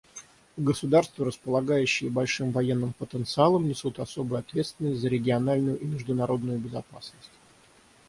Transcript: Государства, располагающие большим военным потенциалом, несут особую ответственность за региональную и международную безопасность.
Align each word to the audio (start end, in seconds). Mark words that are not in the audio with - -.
Государства, 0.57 1.25
располагающие 1.27 2.09
большим 2.09 2.49
военным 2.49 2.93
потенциалом, 2.93 3.67
несут 3.67 3.99
особую 3.99 4.39
ответственность 4.39 4.99
за 4.99 5.09
региональную 5.09 5.79
и 5.79 5.85
международную 5.85 6.57
безопасность. 6.57 7.29